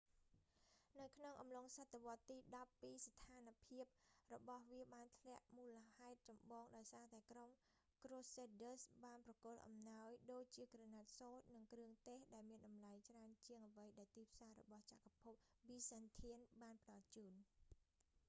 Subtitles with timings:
[1.01, 3.85] នៅក្នុងកំឡុងសតវត្សរ៍ទីដប់ពីរស្ថានភាព
[4.33, 7.49] របស់វាបានធ្លាក់មូលហេតុចម្បងដោយសារតែក្រុម
[8.03, 15.35] ក្រូសេដឌើស៍ crusaders បានប្រគល់អំណោយដូចជាក្រណាត់សូត្រ និងគ្រឿងទេស ដែលមានតម្លៃច្រើនជាងអ្វីដែលទីផ្សាររបស់ចក្រភព
[15.67, 17.33] ប៊ីសាន់ធាន byzantine បានផ្តល់ជូន